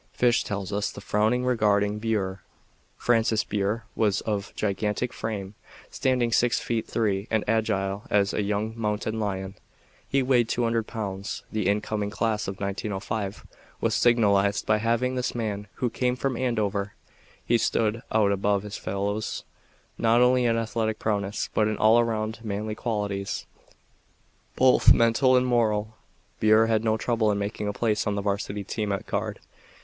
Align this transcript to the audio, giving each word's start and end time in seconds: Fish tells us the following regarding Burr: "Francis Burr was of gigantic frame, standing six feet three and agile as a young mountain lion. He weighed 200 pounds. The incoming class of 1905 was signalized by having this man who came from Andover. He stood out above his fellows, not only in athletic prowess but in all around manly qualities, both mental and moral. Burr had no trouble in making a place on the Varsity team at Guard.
Fish 0.13 0.43
tells 0.43 0.73
us 0.73 0.89
the 0.91 0.99
following 0.99 1.45
regarding 1.45 1.99
Burr: 1.99 2.39
"Francis 2.97 3.43
Burr 3.43 3.83
was 3.95 4.21
of 4.21 4.51
gigantic 4.55 5.13
frame, 5.13 5.53
standing 5.91 6.31
six 6.31 6.59
feet 6.59 6.87
three 6.87 7.27
and 7.29 7.43
agile 7.47 8.05
as 8.09 8.33
a 8.33 8.41
young 8.41 8.73
mountain 8.75 9.19
lion. 9.19 9.53
He 10.09 10.23
weighed 10.23 10.49
200 10.49 10.87
pounds. 10.87 11.43
The 11.51 11.67
incoming 11.67 12.09
class 12.09 12.47
of 12.47 12.59
1905 12.59 13.45
was 13.79 13.93
signalized 13.93 14.65
by 14.65 14.79
having 14.79 15.13
this 15.13 15.35
man 15.35 15.67
who 15.75 15.89
came 15.91 16.15
from 16.15 16.35
Andover. 16.35 16.93
He 17.45 17.59
stood 17.59 18.01
out 18.11 18.31
above 18.31 18.63
his 18.63 18.77
fellows, 18.77 19.43
not 19.99 20.19
only 20.19 20.45
in 20.45 20.57
athletic 20.57 20.97
prowess 20.97 21.47
but 21.53 21.67
in 21.67 21.77
all 21.77 21.99
around 21.99 22.43
manly 22.43 22.73
qualities, 22.73 23.45
both 24.55 24.93
mental 24.95 25.35
and 25.37 25.45
moral. 25.45 25.95
Burr 26.39 26.65
had 26.65 26.83
no 26.83 26.97
trouble 26.97 27.29
in 27.31 27.37
making 27.37 27.67
a 27.67 27.71
place 27.71 28.07
on 28.07 28.15
the 28.15 28.23
Varsity 28.23 28.63
team 28.63 28.91
at 28.91 29.05
Guard. 29.05 29.39